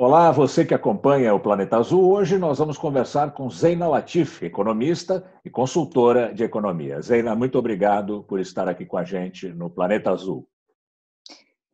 [0.00, 2.08] Olá, você que acompanha o Planeta Azul.
[2.08, 7.02] Hoje nós vamos conversar com Zeina Latif, economista e consultora de economia.
[7.02, 10.48] Zeina, muito obrigado por estar aqui com a gente no Planeta Azul.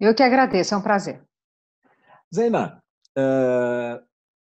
[0.00, 1.22] Eu que agradeço, é um prazer.
[2.34, 2.82] Zeina,
[3.18, 4.02] uh,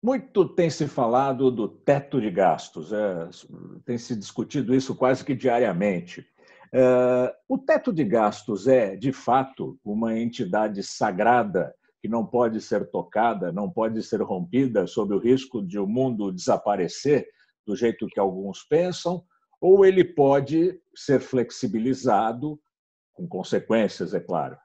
[0.01, 3.29] muito tem se falado do teto de gastos, é,
[3.85, 6.21] tem se discutido isso quase que diariamente.
[6.73, 11.75] Uh, o teto de gastos é, de fato, uma entidade sagrada
[12.07, 16.31] que não pode ser tocada, não pode ser rompida sob o risco de o mundo
[16.31, 17.27] desaparecer
[17.67, 19.25] do jeito que alguns pensam,
[19.61, 22.61] ou ele pode ser flexibilizado,
[23.13, 24.57] com consequências, é claro.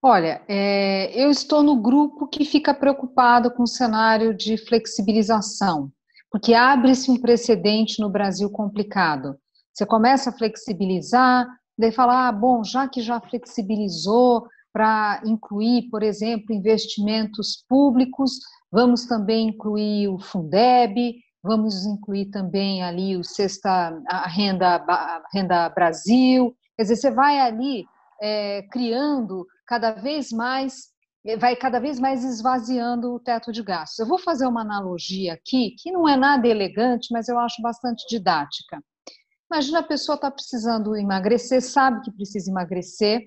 [0.00, 5.92] Olha, é, eu estou no grupo que fica preocupado com o cenário de flexibilização,
[6.30, 9.36] porque abre-se um precedente no Brasil complicado.
[9.70, 11.46] Você começa a flexibilizar,
[11.76, 14.46] daí fala, ah, bom, já que já flexibilizou,
[14.76, 18.40] para incluir, por exemplo, investimentos públicos,
[18.70, 25.66] vamos também incluir o Fundeb, vamos incluir também ali o sexta, a renda, a renda
[25.70, 27.86] Brasil, quer dizer, você vai ali
[28.20, 30.88] é, criando cada vez mais,
[31.38, 33.98] vai cada vez mais esvaziando o teto de gastos.
[33.98, 38.06] Eu vou fazer uma analogia aqui, que não é nada elegante, mas eu acho bastante
[38.10, 38.78] didática.
[39.50, 43.22] Imagina a pessoa está precisando emagrecer, sabe que precisa emagrecer,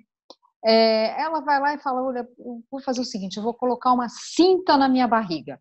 [0.64, 2.28] é, ela vai lá e fala: Olha,
[2.70, 5.60] vou fazer o seguinte, eu vou colocar uma cinta na minha barriga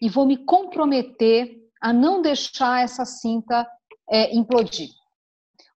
[0.00, 3.66] e vou me comprometer a não deixar essa cinta
[4.10, 4.90] é, implodir.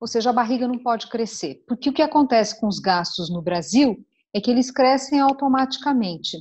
[0.00, 1.62] Ou seja, a barriga não pode crescer.
[1.66, 4.02] Porque o que acontece com os gastos no Brasil
[4.34, 6.38] é que eles crescem automaticamente.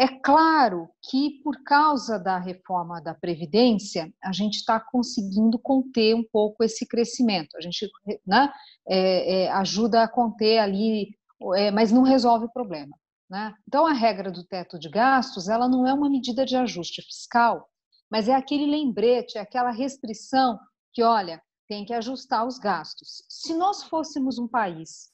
[0.00, 6.24] É claro que, por causa da reforma da Previdência, a gente está conseguindo conter um
[6.32, 7.54] pouco esse crescimento.
[7.54, 7.86] A gente
[8.26, 8.50] né,
[8.88, 11.10] é, é, ajuda a conter ali,
[11.54, 12.96] é, mas não resolve o problema.
[13.28, 13.54] Né?
[13.68, 17.68] Então, a regra do teto de gastos, ela não é uma medida de ajuste fiscal,
[18.10, 20.58] mas é aquele lembrete, é aquela restrição
[20.94, 23.22] que, olha, tem que ajustar os gastos.
[23.28, 25.10] Se nós fôssemos um país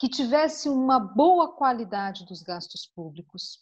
[0.00, 3.60] que tivesse uma boa qualidade dos gastos públicos,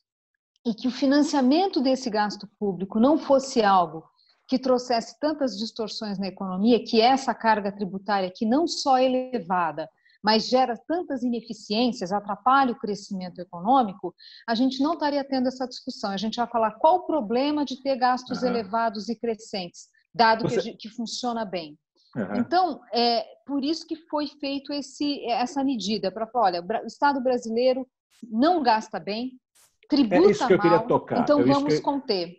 [0.67, 4.05] e que o financiamento desse gasto público não fosse algo
[4.47, 9.89] que trouxesse tantas distorções na economia, que essa carga tributária, que não só é elevada,
[10.23, 14.15] mas gera tantas ineficiências, atrapalha o crescimento econômico,
[14.47, 16.11] a gente não estaria tendo essa discussão.
[16.11, 18.49] A gente vai falar qual o problema de ter gastos uhum.
[18.49, 20.73] elevados e crescentes, dado Você...
[20.73, 21.79] que, que, funciona bem.
[22.17, 22.37] Uhum.
[22.37, 27.23] Então, é por isso que foi feito esse, essa medida, para falar, olha, o Estado
[27.23, 27.87] brasileiro
[28.29, 29.39] não gasta bem,
[29.91, 31.21] tributa é isso que eu mal, queria tocar.
[31.21, 32.37] então é vamos conter.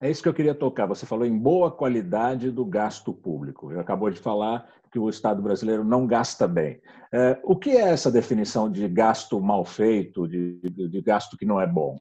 [0.00, 0.86] É isso que eu queria tocar.
[0.86, 3.72] Você falou em boa qualidade do gasto público.
[3.72, 6.80] Eu acabou de falar que o Estado brasileiro não gasta bem.
[7.12, 11.44] É, o que é essa definição de gasto mal feito, de, de, de gasto que
[11.44, 11.98] não é bom?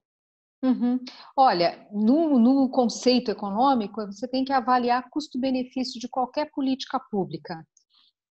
[0.63, 0.99] Uhum.
[1.35, 7.65] Olha, no, no, conceito econômico, você tem que avaliar custo-benefício de qualquer política pública,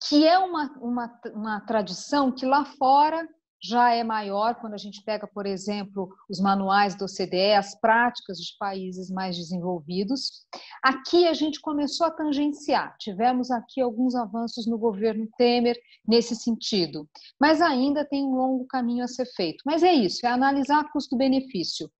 [0.06, 3.26] que é uma, uma, uma tradição que lá fora
[3.62, 8.38] já é maior quando a gente pega, por exemplo, os manuais do OCDE, as práticas
[8.38, 10.46] dos países mais desenvolvidos.
[10.82, 15.76] Aqui a gente começou a tangenciar, tivemos aqui alguns avanços no governo Temer
[16.06, 17.08] nesse sentido,
[17.40, 19.62] mas ainda tem um longo caminho a ser feito.
[19.66, 21.90] Mas é isso, é analisar custo-benefício.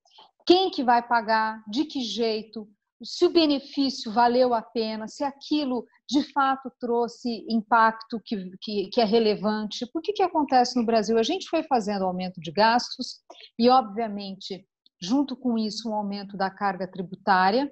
[0.46, 2.66] Quem que vai pagar, de que jeito,
[3.02, 9.00] se o benefício valeu a pena, se aquilo de fato trouxe impacto que, que, que,
[9.00, 9.86] é relevante.
[9.92, 11.18] Por que, que acontece no Brasil?
[11.18, 13.20] A gente foi fazendo aumento de gastos
[13.58, 14.66] e, obviamente,
[15.00, 17.70] junto com isso, um aumento da carga tributária,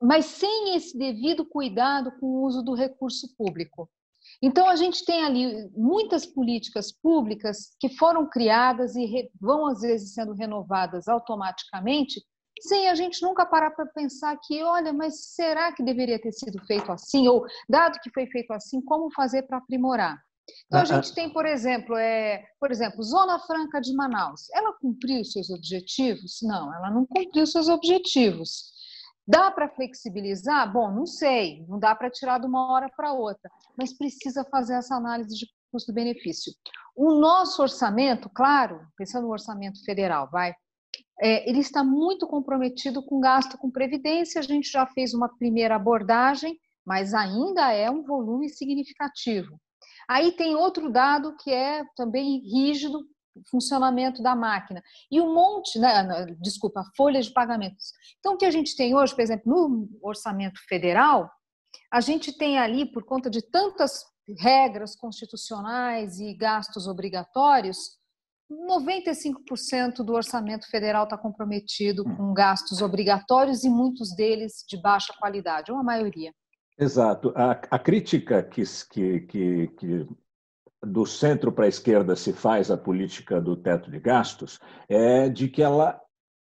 [0.00, 3.90] mas sem esse devido cuidado com o uso do recurso público.
[4.40, 10.14] Então, a gente tem ali muitas políticas públicas que foram criadas e vão, às vezes,
[10.14, 12.22] sendo renovadas automaticamente,
[12.62, 16.64] sem a gente nunca parar para pensar que, olha, mas será que deveria ter sido
[16.66, 17.28] feito assim?
[17.28, 20.18] Ou, dado que foi feito assim, como fazer para aprimorar?
[20.66, 24.48] Então, a gente tem, por exemplo, é, por exemplo, Zona Franca de Manaus.
[24.52, 26.38] Ela cumpriu seus objetivos?
[26.42, 28.72] Não, ela não cumpriu seus objetivos.
[29.26, 30.70] Dá para flexibilizar?
[30.72, 34.74] Bom, não sei, não dá para tirar de uma hora para outra, mas precisa fazer
[34.74, 36.52] essa análise de custo-benefício.
[36.94, 40.52] O nosso orçamento, claro, pensando no orçamento federal, vai,
[41.22, 44.40] é, ele está muito comprometido com gasto com previdência.
[44.40, 49.56] A gente já fez uma primeira abordagem, mas ainda é um volume significativo.
[50.08, 53.06] Aí tem outro dado que é também rígido,
[53.48, 54.82] funcionamento da máquina.
[55.10, 57.92] E um monte, né, desculpa, folha de pagamentos.
[58.18, 61.30] Então, o que a gente tem hoje, por exemplo, no orçamento federal,
[61.90, 64.04] a gente tem ali, por conta de tantas
[64.38, 68.01] regras constitucionais e gastos obrigatórios,
[68.50, 75.72] 95% do orçamento federal está comprometido com gastos obrigatórios e muitos deles de baixa qualidade,
[75.72, 76.32] ou a maioria.
[76.78, 77.32] Exato.
[77.36, 80.06] A, a crítica que, que, que,
[80.82, 84.58] do centro para a esquerda se faz à política do teto de gastos
[84.88, 86.00] é de que ela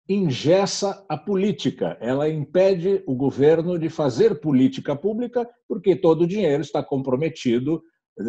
[0.09, 6.61] engessa a política, ela impede o governo de fazer política pública porque todo o dinheiro
[6.61, 7.81] está comprometido,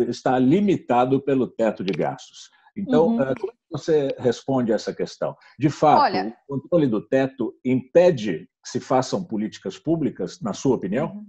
[0.09, 2.51] está limitado pelo teto de gastos.
[2.77, 3.23] Então, uhum.
[3.23, 5.37] Eh, como você responde a essa questão?
[5.59, 10.77] De fato, Olha, o controle do teto impede que se façam políticas públicas, na sua
[10.77, 11.09] opinião?
[11.09, 11.27] Uhum.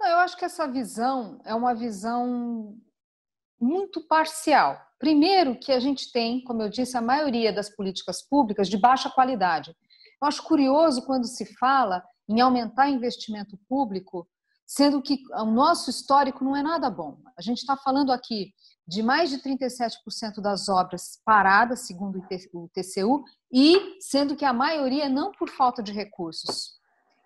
[0.00, 2.76] Não, eu acho que essa visão é uma visão
[3.60, 4.80] muito parcial.
[4.98, 9.10] Primeiro, que a gente tem, como eu disse, a maioria das políticas públicas de baixa
[9.10, 9.74] qualidade.
[10.20, 14.28] Eu acho curioso quando se fala em aumentar investimento público,
[14.66, 17.18] sendo que o nosso histórico não é nada bom.
[17.36, 18.52] A gente está falando aqui
[18.88, 22.24] de mais de 37% das obras paradas, segundo
[22.54, 26.78] o TCU, e sendo que a maioria não por falta de recursos.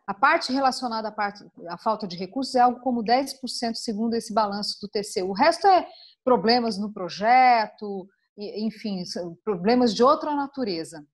[0.05, 4.35] A parte relacionada à, parte, à falta de recursos é algo como 10%, segundo esse
[4.35, 5.29] balanço do TCU.
[5.29, 5.87] O resto é
[6.25, 9.05] problemas no projeto, enfim,
[9.45, 11.07] problemas de outra natureza.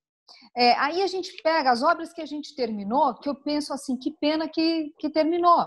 [0.57, 3.99] É, aí a gente pega as obras que a gente terminou, que eu penso assim,
[3.99, 5.67] que pena que, que terminou,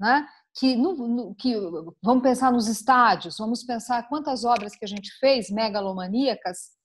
[0.00, 0.26] né?
[0.58, 1.54] Que, no, no, que
[2.02, 6.76] vamos pensar nos estádios, vamos pensar quantas obras que a gente fez megalomaníacas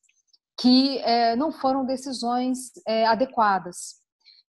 [0.60, 3.96] que é, não foram decisões é, adequadas.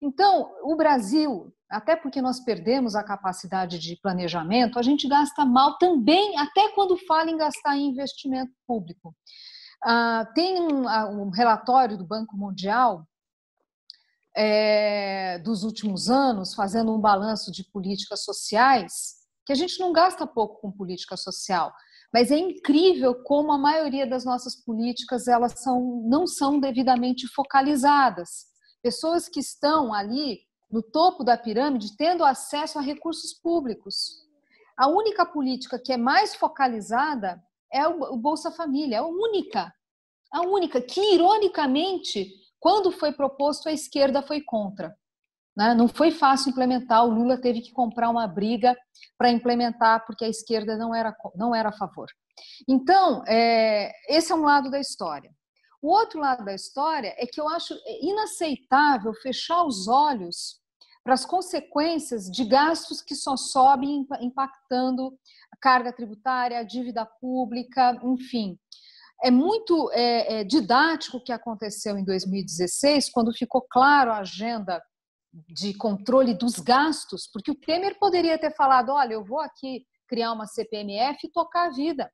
[0.01, 5.77] Então, o Brasil, até porque nós perdemos a capacidade de planejamento, a gente gasta mal
[5.77, 9.15] também, até quando fala em gastar em investimento público.
[9.83, 13.07] Ah, tem um, ah, um, relatório do Banco Mundial
[14.35, 20.25] é, dos últimos anos, fazendo um balanço de políticas sociais, que a gente não gasta
[20.25, 21.73] pouco com política social,
[22.13, 28.51] mas é incrível como a maioria das nossas políticas elas são, não são devidamente focalizadas
[28.81, 30.39] pessoas que estão ali
[30.69, 34.25] no topo da pirâmide tendo acesso a recursos públicos.
[34.75, 37.41] A única política que é mais focalizada
[37.71, 39.73] é o Bolsa Família, é a única.
[40.31, 44.95] A única que, ironicamente, quando foi proposto, a esquerda foi contra.
[45.57, 45.73] Né?
[45.73, 48.77] Não foi fácil implementar, o Lula teve que comprar uma briga
[49.17, 52.07] para implementar, porque a esquerda não era, não era a favor.
[52.67, 55.29] Então, é, esse é um lado da história.
[55.81, 60.61] O outro lado da história é que eu acho inaceitável fechar os olhos
[61.03, 65.17] para as consequências de gastos que só sobem impactando
[65.51, 68.59] a carga tributária, a dívida pública, enfim.
[69.23, 74.81] É muito é, é, didático o que aconteceu em 2016, quando ficou claro a agenda
[75.47, 80.33] de controle dos gastos, porque o Temer poderia ter falado: olha, eu vou aqui criar
[80.33, 82.11] uma CPMF e tocar a vida.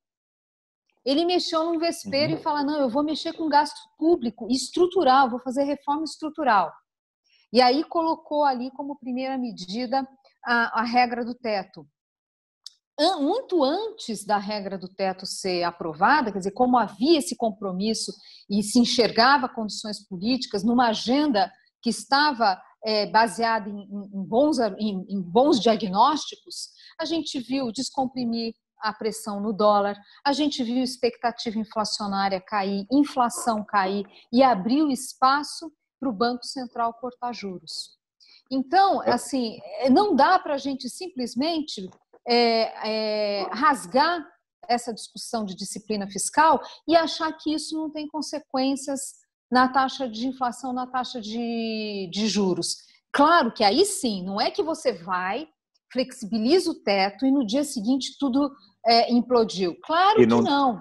[1.06, 2.40] Ele mexeu num vespeiro uhum.
[2.40, 6.72] e fala: não, eu vou mexer com gasto público estrutural, vou fazer reforma estrutural.
[7.52, 10.06] E aí colocou ali como primeira medida
[10.46, 11.88] a, a regra do teto.
[13.20, 18.12] Muito antes da regra do teto ser aprovada, quer dizer, como havia esse compromisso
[18.50, 21.52] e se enxergava condições políticas numa agenda
[21.82, 28.54] que estava é, baseada em, em, bons, em, em bons diagnósticos, a gente viu descomprimir
[28.80, 29.96] a pressão no dólar,
[30.26, 36.94] a gente viu expectativa inflacionária cair, inflação cair e abriu espaço para o Banco Central
[36.94, 37.98] cortar juros.
[38.52, 39.12] Então, é.
[39.12, 39.58] assim,
[39.92, 41.90] não dá para a gente simplesmente
[42.28, 44.26] é, é, rasgar
[44.68, 49.14] essa discussão de disciplina fiscal e achar que isso não tem consequências
[49.50, 52.76] na taxa de inflação, na taxa de, de juros.
[53.14, 55.48] Claro que aí sim, não é que você vai
[55.92, 58.52] flexibiliza o teto e no dia seguinte tudo
[58.86, 59.76] é, implodiu.
[59.84, 60.44] Claro não...
[60.44, 60.80] que não.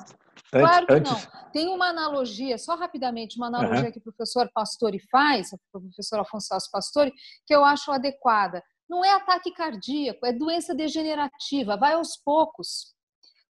[0.50, 1.12] Claro que antes...
[1.12, 1.46] não.
[1.52, 3.92] Tem uma analogia, só rapidamente, uma analogia uhum.
[3.92, 7.12] que o professor Pastore faz, o professor Afonso Pastore,
[7.46, 8.62] que eu acho adequada.
[8.88, 12.96] Não é ataque cardíaco, é doença degenerativa, vai aos poucos.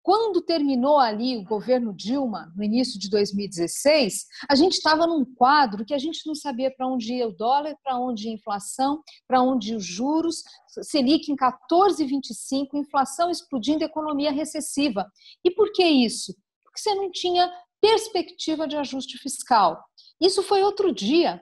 [0.02, 5.84] Quando terminou ali o governo Dilma, no início de 2016, a gente estava num quadro
[5.84, 9.00] que a gente não sabia para onde ia o dólar, para onde ia a inflação,
[9.28, 10.42] para onde os juros,
[10.82, 15.08] Selic em 14,25, inflação explodindo, economia recessiva.
[15.44, 16.34] E por que isso?
[16.64, 17.48] Porque você não tinha
[17.80, 19.84] perspectiva de ajuste fiscal.
[20.20, 21.40] Isso foi outro dia.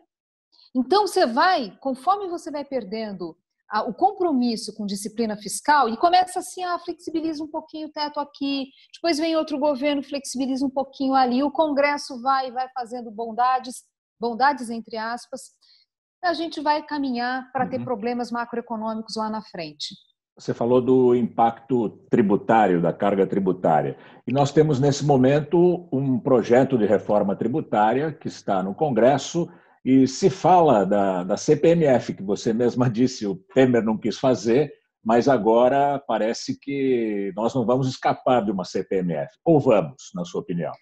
[0.74, 3.36] Então, você vai, conforme você vai perdendo
[3.86, 8.66] o compromisso com disciplina fiscal e começa assim, ah, flexibiliza um pouquinho o teto aqui,
[8.92, 13.84] depois vem outro governo, flexibiliza um pouquinho ali, o Congresso vai e vai fazendo bondades,
[14.20, 15.52] bondades entre aspas,
[16.22, 17.84] a gente vai caminhar para ter uhum.
[17.84, 19.94] problemas macroeconômicos lá na frente.
[20.36, 23.96] você falou do impacto tributário, da carga tributária.
[24.26, 29.48] E nós temos, nesse momento, um projeto de reforma tributária que está no Congresso
[29.84, 34.72] e se fala da, da CPMF, que você mesma disse, o Temer não quis fazer,
[35.02, 39.32] mas agora parece que nós não vamos escapar de uma CPMF.
[39.44, 40.72] Ou vamos, na sua opinião?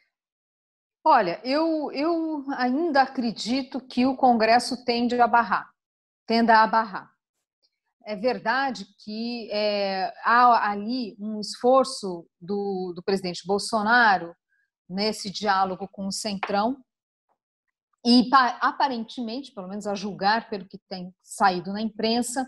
[1.04, 5.70] Olha, eu, eu ainda acredito que o Congresso tende a barrar,
[6.26, 7.18] tenda a barrar
[8.08, 14.34] é verdade que é, há ali um esforço do, do presidente Bolsonaro
[14.88, 16.78] nesse diálogo com o Centrão,
[18.08, 22.46] e aparentemente, pelo menos a julgar pelo que tem saído na imprensa,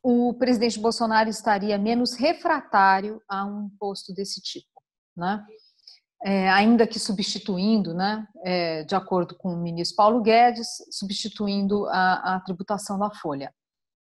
[0.00, 4.80] o presidente Bolsonaro estaria menos refratário a um imposto desse tipo,
[5.16, 5.44] né?
[6.24, 12.36] É, ainda que substituindo, né, é, de acordo com o ministro Paulo Guedes, substituindo a,
[12.36, 13.52] a tributação da folha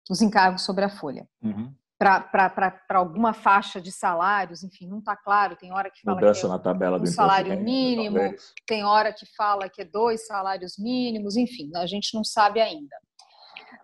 [0.10, 1.30] os encargos sobre a folha.
[1.42, 1.74] Uhum.
[2.00, 5.58] Para alguma faixa de salários, enfim, não está claro.
[5.58, 8.54] Tem hora que fala Mudança que é na tabela um do salário mínimo, talvez.
[8.66, 12.96] tem hora que fala que é dois salários mínimos, enfim, a gente não sabe ainda.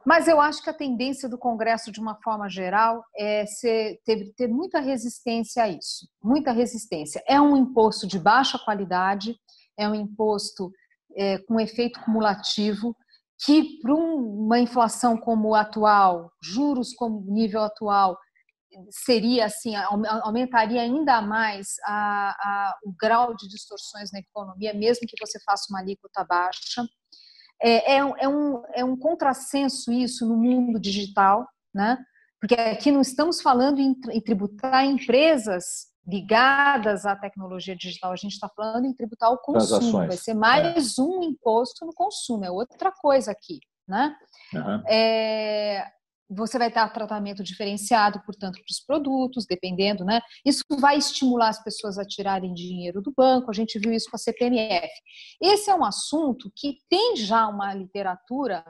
[0.06, 4.32] Mas eu acho que a tendência do Congresso, de uma forma geral, é ser, ter,
[4.38, 6.08] ter muita resistência a isso.
[6.24, 7.24] Muita resistência.
[7.28, 9.36] É um imposto de baixa qualidade,
[9.78, 10.72] é um imposto
[11.18, 12.96] é, com efeito cumulativo,
[13.44, 18.18] que para uma inflação como a atual, juros como nível atual,
[18.90, 25.18] seria assim, aumentaria ainda mais a, a, o grau de distorções na economia, mesmo que
[25.20, 26.86] você faça uma alíquota baixa.
[27.62, 31.98] É, é, é, um, é um contrassenso isso no mundo digital, né?
[32.40, 38.34] porque aqui não estamos falando em, em tributar empresas ligadas à tecnologia digital, a gente
[38.34, 41.02] está falando em tributar o consumo, vai ser mais é.
[41.02, 44.16] um imposto no consumo, é outra coisa aqui, né?
[44.54, 44.84] Uhum.
[44.88, 45.86] É,
[46.30, 50.22] você vai ter tratamento diferenciado, portanto, para os produtos, dependendo, né?
[50.44, 54.16] Isso vai estimular as pessoas a tirarem dinheiro do banco, a gente viu isso com
[54.16, 54.92] a CPMF.
[55.42, 58.64] Esse é um assunto que tem já uma literatura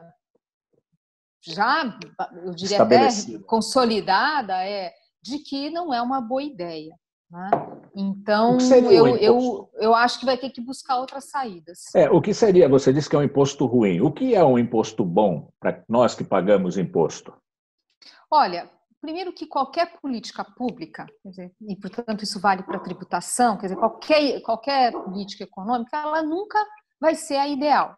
[1.48, 1.98] já,
[2.44, 3.08] eu diria até
[3.46, 6.96] consolidada, é, de que não é uma boa ideia.
[7.36, 7.50] Né?
[7.94, 8.58] Então,
[8.90, 11.94] eu, eu, eu acho que vai ter que buscar outras saídas.
[11.94, 14.00] É, o que seria, você disse que é um imposto ruim.
[14.00, 17.34] O que é um imposto bom para nós que pagamos imposto?
[18.32, 23.68] Olha, primeiro que qualquer política pública, dizer, e portanto isso vale para a tributação, quer
[23.68, 26.66] dizer, qualquer, qualquer política econômica, ela nunca
[27.02, 27.98] vai ser a ideal.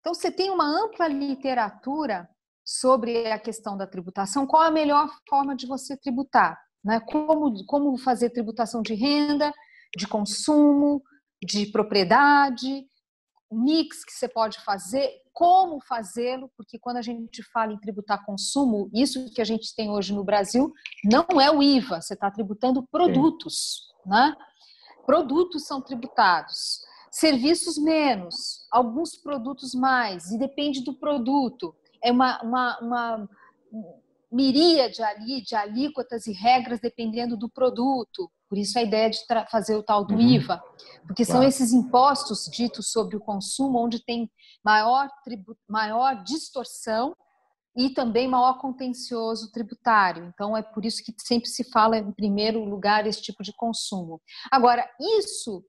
[0.00, 2.28] Então, você tem uma ampla literatura
[2.64, 7.00] sobre a questão da tributação, qual a melhor forma de você tributar né?
[7.00, 9.52] Como, como fazer tributação de renda,
[9.94, 11.02] de consumo,
[11.44, 12.86] de propriedade,
[13.52, 18.90] mix que você pode fazer, como fazê-lo, porque quando a gente fala em tributar consumo,
[18.94, 20.72] isso que a gente tem hoje no Brasil
[21.04, 24.34] não é o IVA, você está tributando produtos, né?
[25.04, 26.80] Produtos são tributados,
[27.10, 31.76] serviços menos, alguns produtos mais, e depende do produto.
[32.02, 33.28] É uma, uma, uma
[34.30, 38.30] miríade ali de alíquotas e regras dependendo do produto.
[38.48, 39.18] Por isso a ideia de
[39.50, 40.20] fazer o tal do uhum.
[40.20, 40.62] IVA,
[41.06, 41.40] porque claro.
[41.40, 44.30] são esses impostos ditos sobre o consumo onde tem
[44.64, 45.08] maior,
[45.68, 47.14] maior distorção
[47.76, 50.24] e também maior contencioso tributário.
[50.24, 54.20] Então é por isso que sempre se fala em primeiro lugar esse tipo de consumo.
[54.50, 54.88] Agora
[55.20, 55.64] isso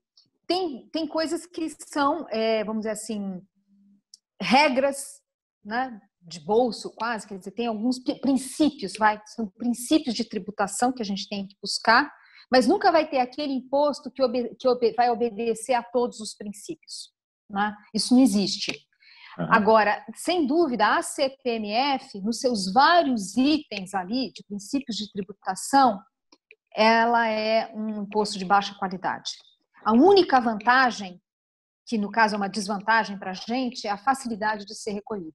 [0.46, 3.40] tem, tem coisas que são, é, vamos dizer assim,
[4.40, 5.20] regras
[5.64, 6.00] né,
[6.30, 11.04] de bolso, quase, quer dizer, tem alguns princípios, vai, são princípios de tributação que a
[11.04, 12.10] gente tem que buscar,
[12.50, 16.34] mas nunca vai ter aquele imposto que, obede que obede vai obedecer a todos os
[16.34, 17.12] princípios.
[17.48, 17.74] Né?
[17.92, 18.72] Isso não existe.
[19.38, 19.46] Uhum.
[19.50, 26.00] Agora, sem dúvida, a CPMF, nos seus vários itens ali de princípios de tributação,
[26.74, 29.32] ela é um imposto de baixa qualidade.
[29.84, 31.20] A única vantagem,
[31.86, 35.34] que no caso é uma desvantagem para a gente, é a facilidade de ser recolhido.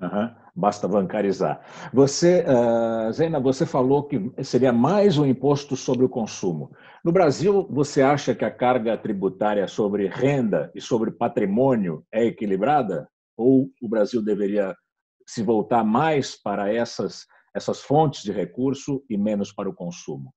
[0.00, 0.30] Uhum.
[0.56, 1.60] Basta bancarizar.
[1.92, 6.70] Você, uh, Zena, você falou que seria mais um imposto sobre o consumo.
[7.04, 13.08] No Brasil, você acha que a carga tributária sobre renda e sobre patrimônio é equilibrada?
[13.36, 14.74] Ou o Brasil deveria
[15.26, 20.32] se voltar mais para essas, essas fontes de recurso e menos para o consumo?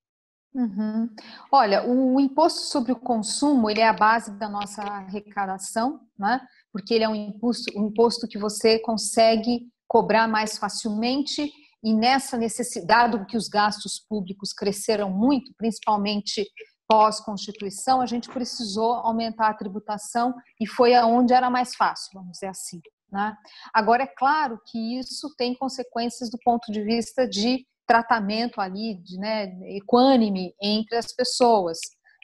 [0.53, 1.07] Uhum.
[1.51, 6.41] Olha, o imposto sobre o consumo ele é a base da nossa arrecadação, né?
[6.77, 11.51] Porque ele é um imposto, um imposto que você consegue cobrar mais facilmente
[11.83, 16.45] e nessa necessidade que os gastos públicos cresceram muito, principalmente
[16.87, 22.47] pós-constituição, a gente precisou aumentar a tributação e foi aonde era mais fácil, vamos dizer
[22.47, 22.79] assim.
[23.11, 23.35] Né?
[23.73, 29.45] Agora, é claro que isso tem consequências do ponto de vista de tratamento ali, né,
[29.75, 31.79] equânime entre as pessoas,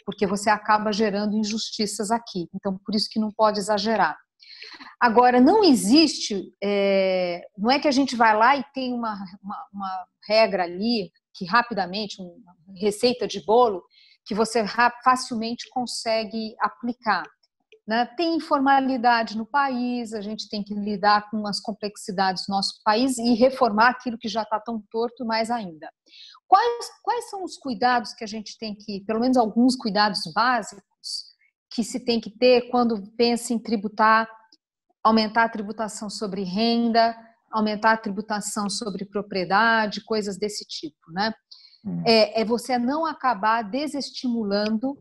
[0.05, 2.47] porque você acaba gerando injustiças aqui.
[2.53, 4.15] Então, por isso que não pode exagerar.
[5.03, 9.67] Agora, não existe, é, não é que a gente vai lá e tem uma, uma,
[9.73, 13.83] uma regra ali, que rapidamente, uma receita de bolo,
[14.25, 14.63] que você
[15.03, 17.25] facilmente consegue aplicar.
[17.85, 18.05] Né?
[18.15, 23.17] Tem informalidade no país, a gente tem que lidar com as complexidades do nosso país
[23.17, 25.91] e reformar aquilo que já está tão torto mais ainda.
[26.47, 31.25] Quais, quais são os cuidados que a gente tem que, pelo menos alguns cuidados básicos,
[31.69, 34.29] que se tem que ter quando pensa em tributar,
[35.03, 37.15] aumentar a tributação sobre renda,
[37.51, 41.33] aumentar a tributação sobre propriedade, coisas desse tipo, né?
[41.85, 42.01] Hum.
[42.05, 44.97] É, é você não acabar desestimulando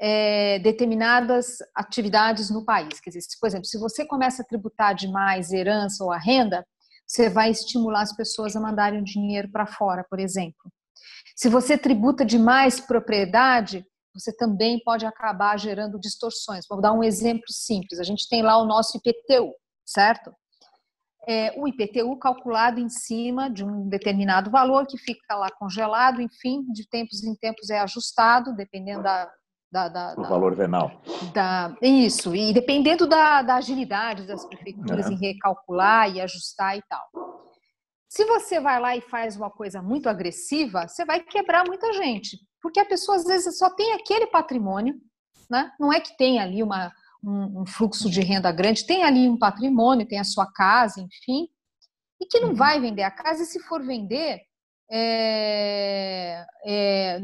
[0.00, 3.00] é, determinadas atividades no país.
[3.00, 6.66] Quer dizer, por exemplo, se você começa a tributar demais herança ou a renda,
[7.06, 10.72] você vai estimular as pessoas a mandarem dinheiro para fora, por exemplo.
[11.36, 13.84] Se você tributa demais propriedade,
[14.14, 16.66] você também pode acabar gerando distorções.
[16.68, 17.98] Vou dar um exemplo simples.
[17.98, 19.54] A gente tem lá o nosso IPTU,
[19.84, 20.32] certo?
[21.26, 26.62] É, o IPTU calculado em cima de um determinado valor que fica lá congelado, enfim,
[26.72, 29.30] de tempos em tempos é ajustado, dependendo da,
[29.70, 31.00] da, da, o valor venal.
[31.32, 35.12] Da, isso, e dependendo da, da agilidade das prefeituras uhum.
[35.12, 37.02] em recalcular e ajustar e tal.
[38.08, 42.36] Se você vai lá e faz uma coisa muito agressiva, você vai quebrar muita gente,
[42.62, 44.94] porque a pessoa às vezes só tem aquele patrimônio,
[45.50, 45.72] né?
[45.78, 46.92] não é que tem ali uma,
[47.22, 51.48] um, um fluxo de renda grande, tem ali um patrimônio, tem a sua casa, enfim,
[52.20, 52.54] e que não uhum.
[52.54, 54.40] vai vender a casa, e se for vender,
[54.94, 57.20] é, é,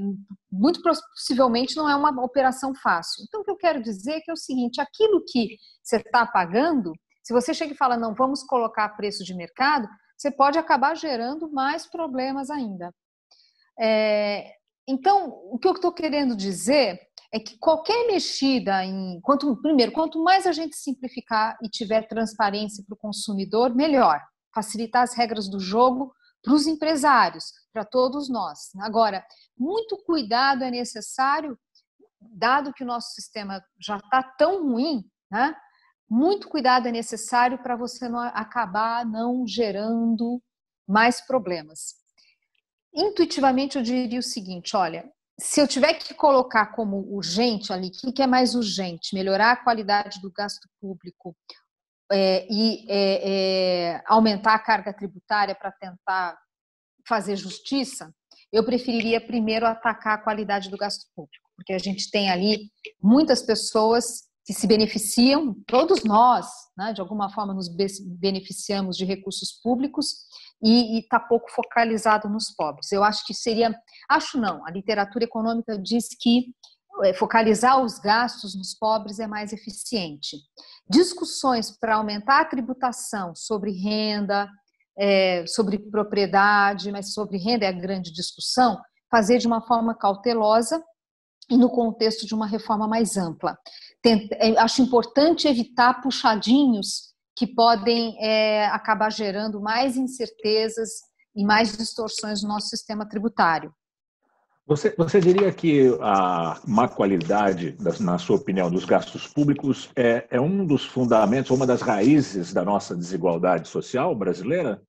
[0.51, 3.25] muito possivelmente não é uma operação fácil.
[3.25, 6.27] Então, o que eu quero dizer é que é o seguinte: aquilo que você está
[6.27, 6.93] pagando,
[7.23, 11.51] se você chega e fala, não, vamos colocar preço de mercado, você pode acabar gerando
[11.53, 12.93] mais problemas ainda.
[13.79, 14.51] É,
[14.89, 16.99] então, o que eu estou querendo dizer
[17.31, 19.21] é que qualquer mexida em.
[19.21, 24.19] Quanto, primeiro, quanto mais a gente simplificar e tiver transparência para o consumidor, melhor.
[24.55, 28.71] Facilitar as regras do jogo para os empresários, para todos nós.
[28.81, 29.23] Agora,
[29.59, 31.59] muito cuidado é necessário,
[32.19, 35.55] dado que o nosso sistema já está tão ruim, né?
[36.09, 40.43] Muito cuidado é necessário para você não acabar não gerando
[40.89, 41.98] mais problemas.
[42.95, 48.13] Intuitivamente eu diria o seguinte, olha, se eu tiver que colocar como urgente ali, o
[48.13, 49.15] que é mais urgente?
[49.15, 51.37] Melhorar a qualidade do gasto público
[52.11, 56.39] é, e é, é, aumentar a carga tributária para tentar
[57.07, 58.13] fazer justiça,
[58.53, 62.71] eu preferiria primeiro atacar a qualidade do gasto público, porque a gente tem ali
[63.01, 66.47] muitas pessoas que se beneficiam, todos nós,
[66.77, 67.69] né, de alguma forma, nos
[68.19, 70.25] beneficiamos de recursos públicos
[70.63, 72.91] e está pouco focalizado nos pobres.
[72.91, 73.75] Eu acho que seria,
[74.09, 76.47] acho não, a literatura econômica diz que
[77.05, 80.37] é, focalizar os gastos nos pobres é mais eficiente.
[80.89, 84.49] Discussões para aumentar a tributação sobre renda,
[84.99, 90.83] é, sobre propriedade, mas sobre renda é a grande discussão, fazer de uma forma cautelosa
[91.49, 93.57] e no contexto de uma reforma mais ampla.
[94.05, 97.08] É, acho importante evitar puxadinhos
[97.39, 100.89] que podem é, acabar gerando mais incertezas
[101.37, 103.73] e mais distorções no nosso sistema tributário.
[104.67, 110.41] Você, você diria que a má qualidade, na sua opinião, dos gastos públicos é, é
[110.41, 114.83] um dos fundamentos, uma das raízes da nossa desigualdade social brasileira?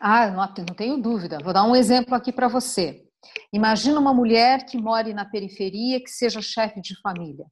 [0.00, 1.38] Ah, não, não tenho dúvida.
[1.42, 3.02] Vou dar um exemplo aqui para você.
[3.52, 7.44] Imagina uma mulher que mora na periferia, que seja chefe de família.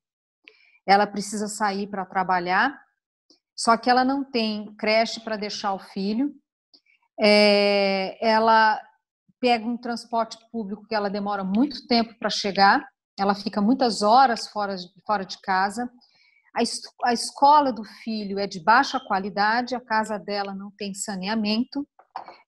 [0.87, 2.86] Ela precisa sair para trabalhar,
[3.57, 6.33] só que ela não tem creche para deixar o filho.
[7.19, 8.79] É, ela
[9.41, 12.87] pega um transporte público que ela demora muito tempo para chegar,
[13.19, 15.91] ela fica muitas horas fora, fora de casa.
[16.55, 16.61] A,
[17.09, 21.87] a escola do filho é de baixa qualidade, a casa dela não tem saneamento,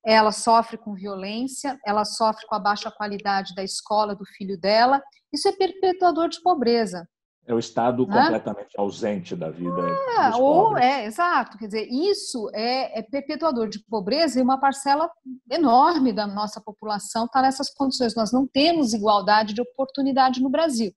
[0.04, 5.02] ela sofre com violência, ela sofre com a baixa qualidade da escola do filho dela.
[5.32, 7.06] Isso é perpetuador de pobreza.
[7.48, 8.14] É o Estado né?
[8.14, 9.80] completamente ausente da vida.
[10.18, 11.56] É, ou é, exato.
[11.56, 15.10] Quer dizer, isso é, é, perpetuador de pobreza e uma parcela
[15.50, 18.14] enorme da nossa população está nessas condições.
[18.14, 20.92] Nós não temos igualdade de oportunidade no Brasil.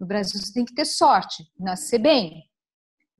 [0.00, 2.42] No Brasil você tem que ter sorte, nascer bem.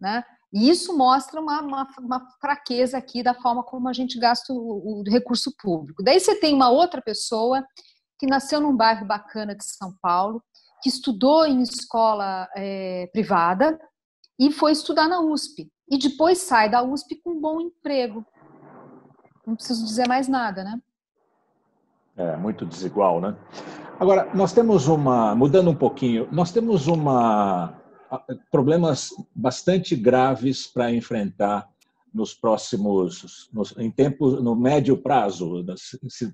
[0.00, 0.24] Né?
[0.52, 5.00] E isso mostra uma, uma, uma, fraqueza aqui da forma como a gente gasta o,
[5.00, 6.02] o, recurso público.
[6.02, 7.64] Daí você tem uma outra pessoa
[8.18, 10.42] que nasceu num bairro bacana de São Paulo,
[10.82, 13.78] que estudou em escola é, privada
[14.38, 15.70] e foi estudar na USP.
[15.88, 18.24] E depois sai da USP com um bom emprego.
[19.46, 20.80] Não preciso dizer mais nada, né?
[22.16, 23.36] É, muito desigual, né?
[23.98, 27.80] Agora, nós temos uma, mudando um pouquinho, nós temos uma
[28.50, 31.66] problemas bastante graves para enfrentar
[32.12, 35.64] nos próximos, nos, em tempo, no médio prazo,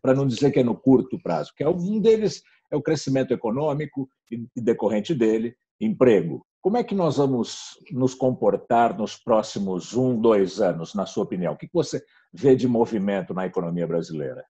[0.03, 3.33] para não dizer que é no curto prazo, que é um deles é o crescimento
[3.33, 6.45] econômico e decorrente dele, emprego.
[6.61, 11.53] Como é que nós vamos nos comportar nos próximos um, dois anos, na sua opinião?
[11.53, 12.03] O que você
[12.33, 14.45] vê de movimento na economia brasileira?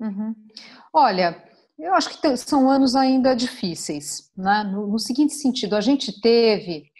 [0.00, 0.34] Uhum.
[0.92, 1.42] Olha,
[1.78, 4.62] eu acho que são anos ainda difíceis, né?
[4.64, 6.90] no, no seguinte sentido, a gente teve,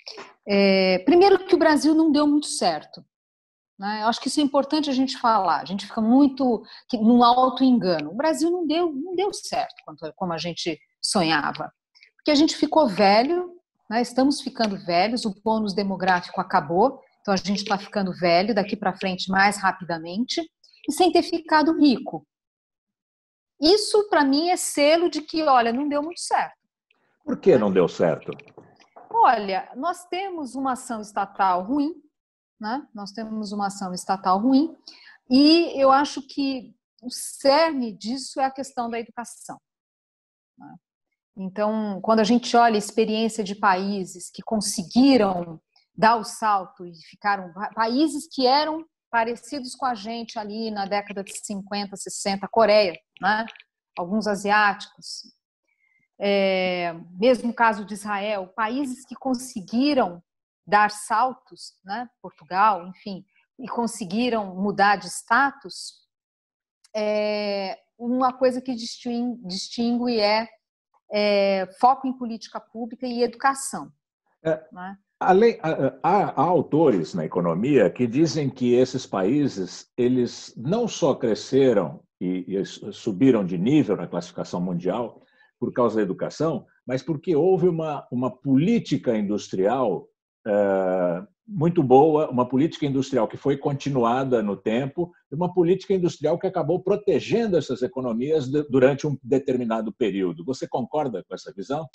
[0.47, 3.05] é, primeiro que o Brasil não deu muito certo,
[3.81, 4.03] né?
[4.03, 5.63] Eu acho que isso é importante a gente falar.
[5.63, 6.63] A gente fica muito
[6.93, 8.11] num alto engano.
[8.11, 9.75] O Brasil não deu, não deu certo
[10.15, 11.73] como a gente sonhava,
[12.17, 13.57] porque a gente ficou velho,
[13.89, 14.03] né?
[14.03, 18.93] estamos ficando velhos, o bônus demográfico acabou, então a gente está ficando velho daqui para
[18.93, 20.43] frente mais rapidamente
[20.87, 22.27] e sem ter ficado rico.
[23.59, 26.61] Isso para mim é selo de que, olha, não deu muito certo.
[27.25, 28.31] Por que não deu certo?
[29.11, 31.95] Olha, nós temos uma ação estatal ruim,
[32.61, 32.87] né?
[32.95, 34.77] Nós temos uma ação estatal ruim
[35.31, 39.59] e eu acho que o cerne disso é a questão da educação.
[40.59, 40.75] Né?
[41.37, 45.61] Então, quando a gente olha a experiência de países que conseguiram
[45.97, 51.25] dar o salto e ficaram países que eram parecidos com a gente ali na década
[51.25, 53.47] de 50, 60, Coreia, né?
[53.99, 55.23] alguns asiáticos,
[56.19, 60.23] é, mesmo caso de Israel, países que conseguiram
[60.71, 63.25] dar saltos, né, Portugal, enfim,
[63.59, 66.01] e conseguiram mudar de status,
[66.97, 70.49] é, uma coisa que distingue, distingue é,
[71.13, 73.93] é, foco em política pública e educação.
[74.43, 74.97] É, né?
[75.19, 82.03] além, há, há, autores na economia que dizem que esses países eles não só cresceram
[82.19, 85.21] e, e subiram de nível na classificação mundial
[85.59, 90.09] por causa da educação, mas porque houve uma, uma política industrial
[91.47, 96.47] muito boa, uma política industrial que foi continuada no tempo, e uma política industrial que
[96.47, 100.45] acabou protegendo essas economias durante um determinado período.
[100.45, 101.89] Você concorda com essa visão?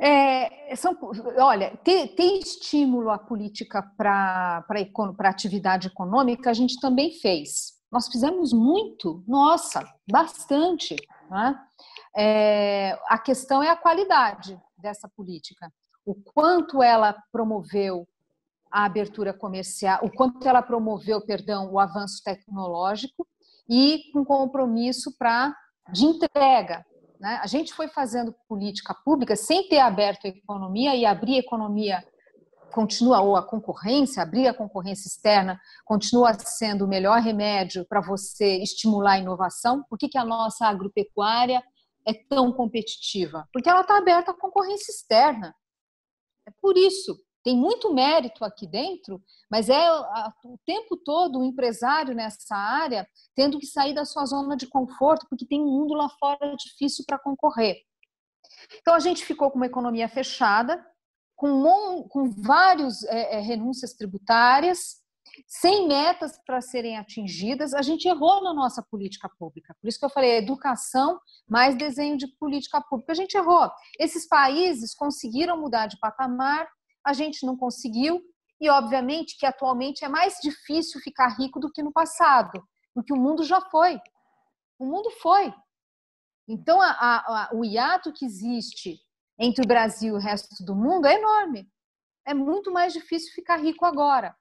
[0.00, 0.96] É, são,
[1.38, 7.78] olha, ter, ter, estímulo à política para a atividade econômica a gente também fez.
[7.90, 10.94] Nós fizemos muito, nossa, bastante.
[11.28, 11.58] Né?
[12.16, 15.72] É, a questão é a qualidade dessa política
[16.08, 18.08] o quanto ela promoveu
[18.72, 23.26] a abertura comercial, o quanto ela promoveu, perdão, o avanço tecnológico
[23.68, 25.54] e com compromisso para
[25.92, 26.82] de entrega.
[27.20, 27.38] Né?
[27.42, 32.02] A gente foi fazendo política pública sem ter aberto a economia e abrir a economia
[32.72, 38.62] continua ou a concorrência, abrir a concorrência externa continua sendo o melhor remédio para você
[38.62, 39.84] estimular a inovação.
[39.90, 41.62] Por que, que a nossa agropecuária
[42.06, 43.46] é tão competitiva?
[43.52, 45.54] Porque ela está aberta à concorrência externa.
[46.48, 52.14] É por isso, tem muito mérito aqui dentro, mas é o tempo todo o empresário
[52.14, 56.08] nessa área tendo que sair da sua zona de conforto, porque tem um mundo lá
[56.18, 57.76] fora difícil para concorrer.
[58.80, 60.82] Então a gente ficou com uma economia fechada,
[61.36, 64.97] com, com várias é, é, renúncias tributárias,
[65.50, 69.74] sem metas para serem atingidas, a gente errou na nossa política pública.
[69.80, 73.12] Por isso que eu falei educação mais desenho de política pública.
[73.12, 73.70] A gente errou.
[73.98, 76.68] Esses países conseguiram mudar de patamar,
[77.02, 78.20] a gente não conseguiu,
[78.60, 83.16] e obviamente que atualmente é mais difícil ficar rico do que no passado, porque o
[83.16, 83.98] mundo já foi.
[84.78, 85.54] O mundo foi.
[86.46, 89.00] Então, a, a, o hiato que existe
[89.38, 91.66] entre o Brasil e o resto do mundo é enorme.
[92.26, 94.36] É muito mais difícil ficar rico agora.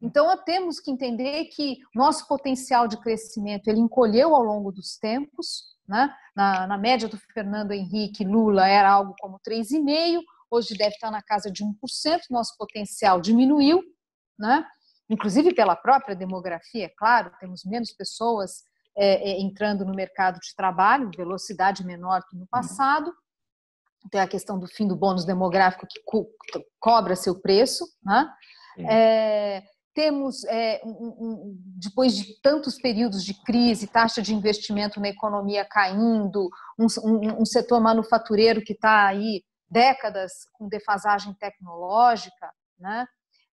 [0.00, 5.76] Então, temos que entender que nosso potencial de crescimento ele encolheu ao longo dos tempos.
[5.88, 6.14] Né?
[6.36, 11.22] Na, na média do Fernando Henrique Lula era algo como 3,5%, hoje deve estar na
[11.22, 11.72] casa de 1%,
[12.30, 13.82] nosso potencial diminuiu,
[14.38, 14.64] né?
[15.10, 18.62] inclusive pela própria demografia, é claro, temos menos pessoas
[18.96, 23.14] é, é, entrando no mercado de trabalho, velocidade menor que no passado.
[24.10, 26.26] Tem a questão do fim do bônus demográfico que co
[26.78, 27.84] cobra seu preço.
[28.02, 28.28] Né?
[28.88, 29.62] É,
[29.98, 35.64] temos, é, um, um, depois de tantos períodos de crise, taxa de investimento na economia
[35.64, 36.86] caindo, um,
[37.40, 43.08] um setor manufatureiro que está aí décadas com defasagem tecnológica, né?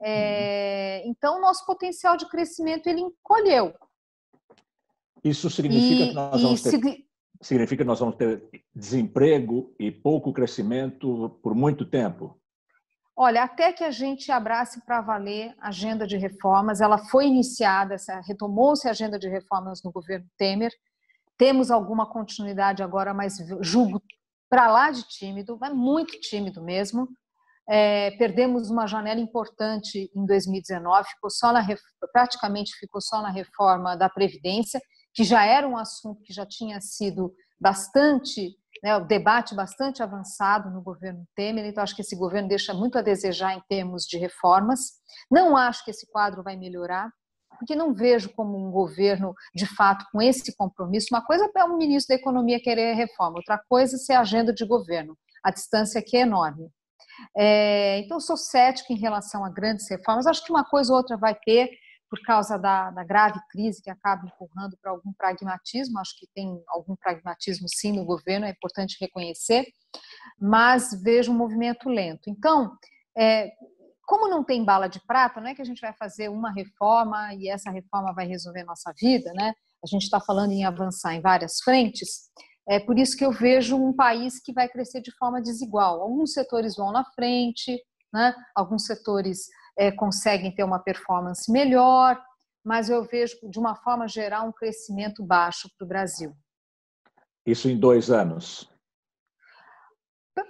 [0.01, 1.11] É, uhum.
[1.11, 3.75] então, nosso potencial de crescimento ele encolheu.
[5.23, 7.05] Isso significa e, que nós vamos ter,
[7.39, 12.40] significa que nós vamos ter desemprego e pouco crescimento por muito tempo?
[13.15, 17.95] Olha, até que a gente abrace para valer a agenda de reformas, ela foi iniciada,
[18.25, 20.71] retomou-se a agenda de reformas no governo Temer,
[21.37, 24.01] temos alguma continuidade agora, mas julgo
[24.49, 27.07] para lá de tímido, é muito tímido mesmo.
[27.69, 31.65] É, perdemos uma janela importante em 2019, ficou só na,
[32.11, 34.81] praticamente ficou só na reforma da Previdência,
[35.13, 40.71] que já era um assunto que já tinha sido bastante, né, o debate bastante avançado
[40.71, 44.17] no governo Temer, então acho que esse governo deixa muito a desejar em termos de
[44.17, 44.93] reformas.
[45.29, 47.11] Não acho que esse quadro vai melhorar,
[47.59, 51.09] porque não vejo como um governo, de fato, com esse compromisso.
[51.11, 54.65] Uma coisa é o ministro da Economia querer reforma, outra coisa é ser agenda de
[54.65, 55.15] governo.
[55.43, 56.71] A distância aqui é enorme.
[57.37, 60.25] É, então, sou cética em relação a grandes reformas.
[60.25, 61.69] Acho que uma coisa ou outra vai ter,
[62.11, 65.97] por causa da, da grave crise que acaba empurrando para algum pragmatismo.
[65.97, 69.65] Acho que tem algum pragmatismo, sim, no governo, é importante reconhecer,
[70.37, 72.29] mas vejo um movimento lento.
[72.29, 72.75] Então,
[73.17, 73.49] é,
[74.05, 77.33] como não tem bala de prata, não é que a gente vai fazer uma reforma
[77.35, 79.53] e essa reforma vai resolver nossa vida, né?
[79.81, 82.29] A gente está falando em avançar em várias frentes.
[82.67, 86.01] É por isso que eu vejo um país que vai crescer de forma desigual.
[86.01, 87.81] Alguns setores vão na frente,
[88.13, 88.35] né?
[88.53, 92.21] alguns setores é, conseguem ter uma performance melhor,
[92.63, 96.33] mas eu vejo, de uma forma geral, um crescimento baixo para o Brasil.
[97.45, 98.69] Isso em dois anos?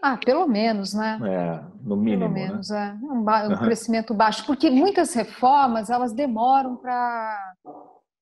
[0.01, 1.19] Ah, pelo menos, né?
[1.23, 2.21] É, no mínimo.
[2.21, 2.47] Pelo né?
[2.47, 2.99] menos, né?
[3.01, 3.05] é.
[3.05, 3.57] Um, um uhum.
[3.57, 7.53] crescimento baixo, porque muitas reformas elas demoram para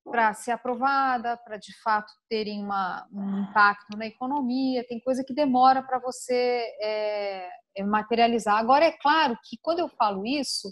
[0.02, 5.32] para ser aprovada, para de fato terem uma, um impacto na economia, tem coisa que
[5.32, 7.48] demora para você é,
[7.84, 8.56] materializar.
[8.56, 10.68] Agora, é claro que quando eu falo isso,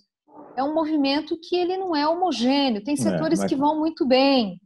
[0.57, 3.49] é um movimento que ele não é homogêneo, tem é, setores é, mas...
[3.49, 4.61] que vão muito bem,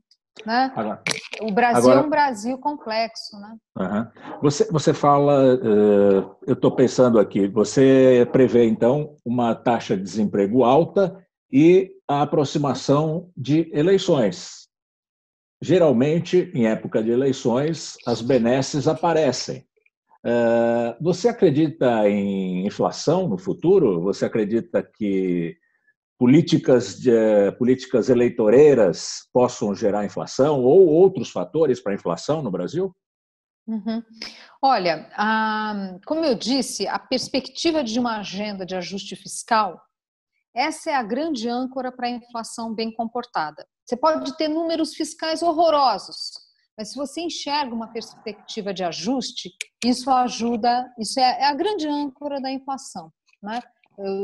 [0.47, 0.73] né?
[0.75, 1.03] Agora,
[1.41, 3.37] o Brasil agora, é um Brasil complexo.
[3.39, 4.11] Né?
[4.41, 10.65] você, você fala, uh, eu estou pensando aqui, você prevê então uma taxa de desemprego
[10.65, 14.69] alta e a aproximação de eleições.
[15.61, 19.65] Geralmente, em época de eleições, as benesses aparecem.
[20.25, 24.01] Uh, você acredita em inflação no futuro?
[24.03, 25.57] Você acredita que
[26.23, 32.95] políticas, de, políticas eleitoreiras possam gerar inflação ou outros fatores para a inflação no Brasil?
[33.67, 34.01] Uhum.
[34.63, 35.11] Olha,
[36.07, 39.83] como eu disse, a perspectiva de uma agenda de ajuste fiscal,
[40.55, 43.67] essa é a grande âncora para a inflação bem comportada.
[43.85, 46.31] Você pode ter números fiscais horrorosos,
[46.79, 49.51] mas se você enxerga uma perspectiva de ajuste,
[49.85, 53.13] isso ajuda, isso é, é a grande âncora da inflação.
[53.43, 53.61] Né?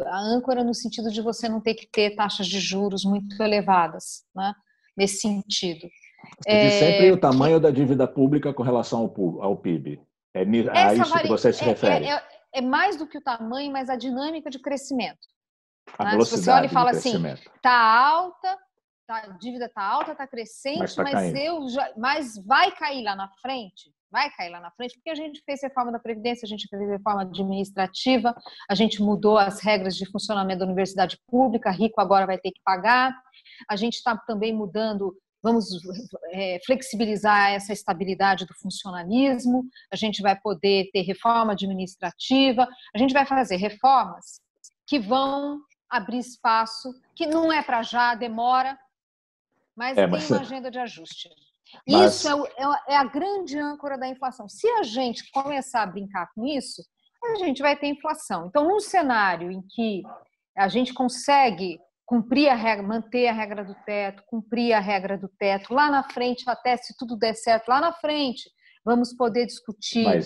[0.07, 4.25] A âncora no sentido de você não ter que ter taxas de juros muito elevadas,
[4.35, 4.55] né?
[4.97, 5.89] nesse sentido.
[6.43, 7.63] Você é, sempre o tamanho que...
[7.63, 10.01] da dívida pública com relação ao, ao PIB.
[10.35, 12.07] É a isso que você se é, refere.
[12.07, 12.23] É, é,
[12.55, 15.27] é, mais do que o tamanho, mas a dinâmica de crescimento.
[15.97, 16.11] A né?
[16.13, 17.25] velocidade Se você olha e fala assim,
[17.57, 18.59] está alta,
[19.07, 23.03] tá, a dívida está alta, está crescente, mas, tá mas eu já, mas vai cair
[23.03, 26.47] lá na frente vai cair lá na frente, porque a gente fez reforma da Previdência,
[26.47, 28.35] a gente fez reforma administrativa,
[28.69, 32.61] a gente mudou as regras de funcionamento da universidade pública, rico agora vai ter que
[32.65, 33.15] pagar,
[33.69, 35.67] a gente está também mudando, vamos
[36.33, 43.13] é, flexibilizar essa estabilidade do funcionalismo, a gente vai poder ter reforma administrativa, a gente
[43.13, 44.41] vai fazer reformas
[44.87, 48.79] que vão abrir espaço, que não é para já, demora,
[49.77, 51.29] mas é, tem uma agenda de ajuste.
[51.89, 52.17] Mas...
[52.17, 54.49] Isso é, é, é, a grande âncora da inflação.
[54.49, 56.83] Se a gente começar a brincar com isso,
[57.23, 58.47] a gente vai ter inflação.
[58.47, 60.03] Então, num cenário em que
[60.57, 65.29] a gente consegue cumprir a regra, manter a regra do teto, cumprir a regra do
[65.29, 68.51] teto, lá na frente, até se tudo der certo, lá na frente,
[68.85, 70.21] vamos poder discutir é,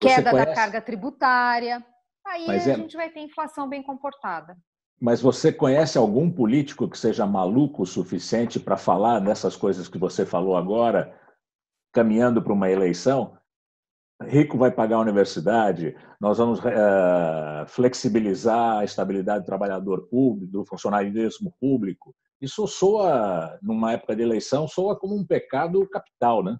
[0.00, 0.46] queda conhece...
[0.48, 1.84] da carga tributária.
[2.26, 2.74] Aí Mas a é...
[2.74, 4.56] gente vai ter inflação bem comportada.
[5.00, 9.96] Mas você conhece algum político que seja maluco o suficiente para falar dessas coisas que
[9.96, 11.18] você falou agora,
[11.92, 13.36] caminhando para uma eleição?
[14.22, 20.66] Rico vai pagar a universidade, nós vamos uh, flexibilizar a estabilidade do trabalhador público, do
[20.66, 22.14] funcionarismo público.
[22.38, 26.58] Isso soa, numa época de eleição, soa como um pecado capital, né?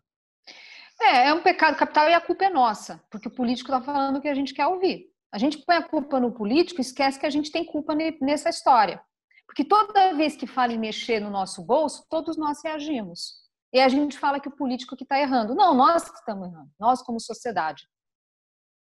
[0.99, 4.17] É, é um pecado capital e a culpa é nossa, porque o político está falando
[4.17, 5.10] o que a gente quer ouvir.
[5.33, 8.49] A gente põe a culpa no político e esquece que a gente tem culpa nessa
[8.49, 9.01] história.
[9.47, 13.35] Porque toda vez que fala em mexer no nosso bolso, todos nós reagimos.
[13.73, 15.55] E a gente fala que o político que está errando.
[15.55, 16.71] Não, nós que estamos errando.
[16.79, 17.85] Nós como sociedade.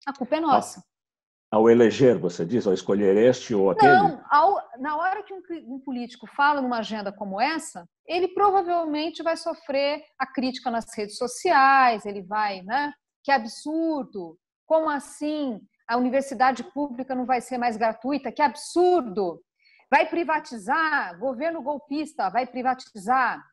[0.06, 0.84] A culpa é nossa.
[1.52, 3.92] Ao eleger, você diz, ao escolher este ou aquele?
[3.92, 9.22] Não, ao, na hora que um, um, político fala numa agenda como essa, ele provavelmente
[9.22, 12.94] vai sofrer a crítica nas redes sociais, ele vai, né?
[13.22, 14.38] Que absurdo!
[14.66, 15.60] Como assim?
[15.92, 19.42] A universidade pública não vai ser mais gratuita, que absurdo!
[19.90, 23.44] Vai privatizar, governo golpista vai privatizar.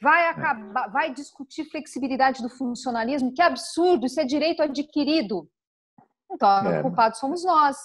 [0.00, 0.30] vai é.
[0.30, 5.46] acabar, vai discutir flexibilidade do funcionalismo, que absurdo, isso é direito adquirido.
[6.32, 6.80] Então, é.
[6.80, 7.76] culpados somos nós.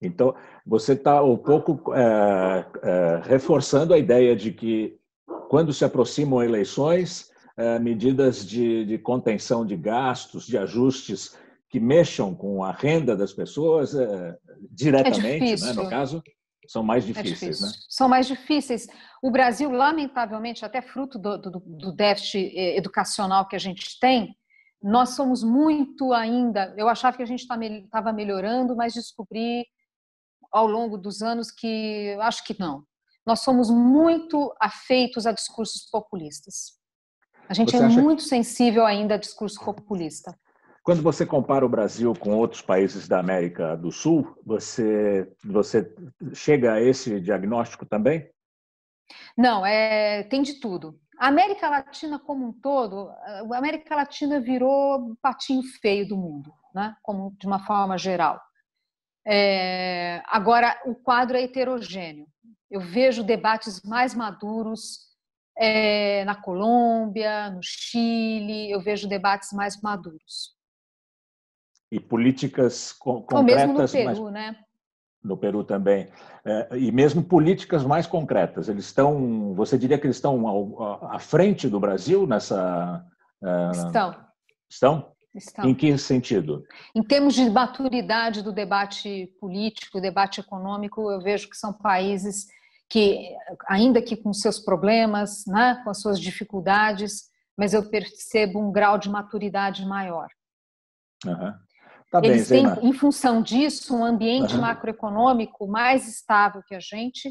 [0.00, 4.96] Então, você está um pouco é, é, reforçando a ideia de que,
[5.48, 11.36] quando se aproximam eleições, é, medidas de, de, contenção de gastos, de ajustes
[11.68, 14.36] que mexam com a renda das pessoas é,
[14.70, 16.22] diretamente, né, no caso,
[16.66, 17.60] são mais é difíceis.
[17.60, 17.68] Né?
[17.88, 18.86] São mais difíceis.
[19.22, 24.36] O Brasil, lamentavelmente, até fruto do, do, do déficit é, educacional que a gente tem,
[24.82, 26.74] nós somos muito ainda.
[26.76, 29.66] Eu achava que a gente estava tá melhorando, mas descobri
[30.52, 32.84] ao longo dos anos que acho que não.
[33.26, 36.78] Nós somos muito afeitos a discursos populistas.
[37.48, 38.28] A gente você é muito que...
[38.28, 40.38] sensível ainda a discurso populista.
[40.82, 45.94] Quando você compara o Brasil com outros países da América do Sul, você, você
[46.32, 48.30] chega a esse diagnóstico também?
[49.36, 50.98] Não, é, tem de tudo.
[51.18, 56.96] A América Latina como um todo, a América Latina virou patinho feio do mundo, né?
[57.02, 58.40] como de uma forma geral.
[59.26, 62.26] É, agora, o quadro é heterogêneo.
[62.70, 65.08] Eu vejo debates mais maduros
[65.58, 70.56] é, na Colômbia, no Chile, eu vejo debates mais maduros.
[71.90, 73.38] E políticas concretas.
[73.38, 74.32] Ou mesmo no Peru, mais...
[74.32, 74.56] né?
[75.22, 76.08] No Peru também.
[76.44, 78.68] É, e mesmo políticas mais concretas.
[78.68, 79.54] Eles estão.
[79.54, 83.04] Você diria que eles estão à frente do Brasil nessa.
[83.42, 84.14] É, estão.
[84.68, 85.12] Estão?
[85.34, 85.64] Estão.
[85.68, 86.64] Em que sentido?
[86.94, 92.46] Em termos de maturidade do debate político, debate econômico, eu vejo que são países
[92.88, 93.34] que,
[93.68, 98.98] ainda que com seus problemas, né, com as suas dificuldades, mas eu percebo um grau
[98.98, 100.28] de maturidade maior.
[101.26, 101.54] Uhum.
[102.10, 104.62] Tá Eles bem, têm, em função disso, um ambiente uhum.
[104.62, 107.30] macroeconômico mais estável que a gente,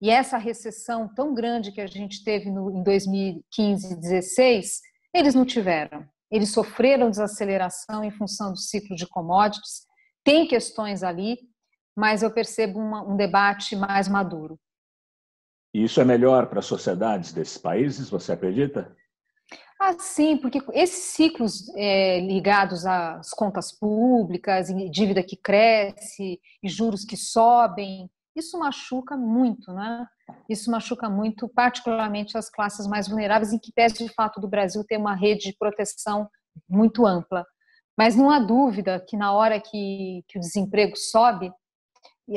[0.00, 4.80] e essa recessão tão grande que a gente teve no, em 2015 e 2016,
[5.14, 6.06] eles não tiveram.
[6.30, 9.86] Eles sofreram desaceleração em função do ciclo de commodities.
[10.24, 11.38] Tem questões ali,
[11.96, 14.58] mas eu percebo uma, um debate mais maduro.
[15.74, 18.94] E isso é melhor para as sociedades desses países, você acredita?
[19.78, 27.04] Ah, sim, porque esses ciclos é, ligados às contas públicas, dívida que cresce e juros
[27.04, 30.06] que sobem, isso machuca muito, né?
[30.48, 34.84] Isso machuca muito, particularmente as classes mais vulneráveis, em que pese de fato do Brasil
[34.84, 36.28] ter uma rede de proteção
[36.68, 37.44] muito ampla.
[37.96, 41.50] Mas não há dúvida que na hora que, que o desemprego sobe,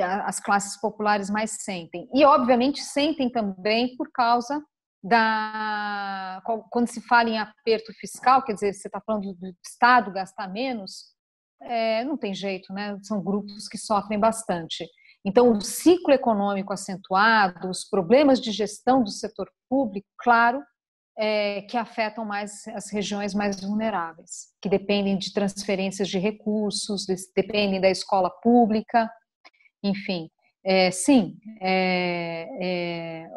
[0.02, 2.08] as classes populares mais sentem.
[2.14, 4.64] E, obviamente, sentem também por causa
[5.04, 6.42] da.
[6.70, 11.14] Quando se fala em aperto fiscal, quer dizer, você está falando do Estado gastar menos,
[11.62, 12.98] é, não tem jeito, né?
[13.04, 14.86] São grupos que sofrem bastante.
[15.26, 20.64] Então, o ciclo econômico acentuado, os problemas de gestão do setor público, claro,
[21.18, 27.82] é, que afetam mais as regiões mais vulneráveis, que dependem de transferências de recursos, dependem
[27.82, 29.12] da escola pública,
[29.84, 30.30] enfim.
[30.64, 33.30] É, sim, é, é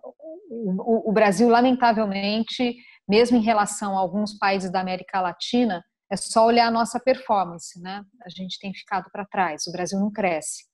[0.52, 2.76] o, o Brasil, lamentavelmente,
[3.08, 7.80] mesmo em relação a alguns países da América Latina, é só olhar a nossa performance,
[7.80, 8.02] né?
[8.24, 10.64] A gente tem ficado para trás, o Brasil não cresce.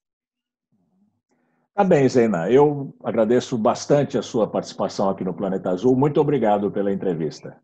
[1.75, 2.51] Tá bem, Zeina.
[2.51, 5.95] Eu agradeço bastante a sua participação aqui no Planeta Azul.
[5.95, 7.57] Muito obrigado pela entrevista.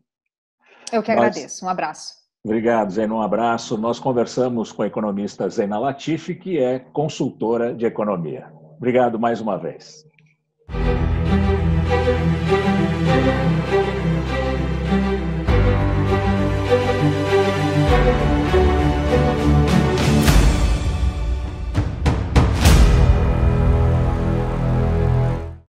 [0.89, 1.25] Eu que Nós...
[1.25, 1.65] agradeço.
[1.65, 2.13] Um abraço.
[2.41, 3.13] Obrigado, Zeina.
[3.13, 3.77] Um abraço.
[3.77, 8.49] Nós conversamos com a economista Zeina Latifi, que é consultora de economia.
[8.77, 10.05] Obrigado mais uma vez.
[11.87, 12.64] Thank you.